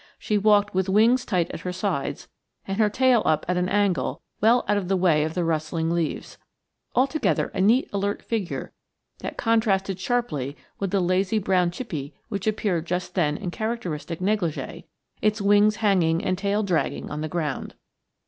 She 0.17 0.35
walked 0.35 0.73
with 0.73 0.89
wings 0.89 1.25
tight 1.25 1.51
at 1.51 1.59
her 1.59 1.71
sides 1.71 2.27
and 2.67 2.77
her 2.79 2.89
tail 2.89 3.21
up 3.23 3.45
at 3.47 3.55
an 3.55 3.69
angle 3.69 4.23
well 4.41 4.65
out 4.67 4.75
of 4.75 4.87
the 4.87 4.97
way 4.97 5.23
of 5.23 5.35
the 5.35 5.43
rustling 5.45 5.91
leaves; 5.91 6.39
altogether 6.95 7.49
a 7.53 7.61
neat 7.61 7.87
alert 7.93 8.23
figure 8.23 8.71
that 9.19 9.37
contrasted 9.37 9.99
sharply 9.99 10.57
with 10.79 10.89
the 10.89 10.99
lazy 11.01 11.37
brown 11.37 11.69
chippie 11.69 12.13
which 12.29 12.47
appeared 12.47 12.87
just 12.87 13.13
then 13.13 13.37
in 13.37 13.51
characteristic 13.51 14.17
negligée, 14.21 14.85
its 15.21 15.39
wings 15.39 15.75
hanging 15.75 16.25
and 16.25 16.35
tail 16.35 16.63
dragging 16.63 17.11
on 17.11 17.21
the 17.21 17.29
ground. 17.29 17.75